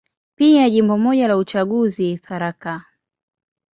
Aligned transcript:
Pia 0.35 0.69
Jimbo 0.69 0.97
moja 0.97 1.27
la 1.27 1.37
uchaguzi, 1.37 2.17
Tharaka. 2.17 2.85